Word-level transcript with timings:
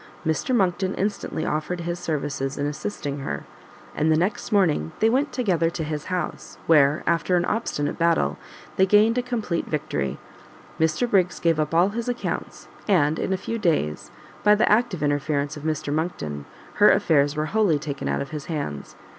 Mr 0.25 0.55
Monckton 0.55 0.95
instantly 0.95 1.45
offered 1.45 1.81
his 1.81 1.99
services 1.99 2.57
in 2.57 2.65
assisting 2.65 3.19
her, 3.19 3.43
and 3.95 4.11
the 4.11 4.17
next 4.17 4.51
morning 4.51 4.93
they 4.99 5.11
went 5.11 5.31
together 5.31 5.69
to 5.69 5.83
his 5.83 6.05
house, 6.05 6.57
where, 6.65 7.03
after 7.05 7.35
an 7.35 7.45
obstinate 7.45 7.99
battle, 7.99 8.39
they 8.77 8.85
gained 8.87 9.19
a 9.19 9.21
complete 9.21 9.67
victory: 9.67 10.17
Mr 10.79 11.07
Briggs 11.07 11.39
gave 11.39 11.59
up 11.59 11.75
all 11.75 11.89
his 11.89 12.09
accounts, 12.09 12.67
and, 12.87 13.19
in 13.19 13.31
a 13.31 13.37
few 13.37 13.59
days, 13.59 14.09
by 14.43 14.55
the 14.55 14.67
active 14.71 15.03
interference 15.03 15.55
of 15.55 15.61
Mr 15.61 15.93
Monckton, 15.93 16.45
her 16.81 16.89
affairs 16.89 17.35
were 17.35 17.45
wholly 17.53 17.77
taken 17.77 18.09
out 18.09 18.23
of 18.23 18.31
his 18.31 18.45
hands. 18.45 18.95